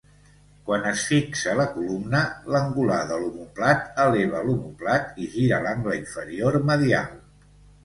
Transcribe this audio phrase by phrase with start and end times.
[0.69, 2.21] Quan es fixa la columna,
[2.55, 7.17] l'angular de l'omòplat eleva l'omòplat i gira l'angle inferior medial.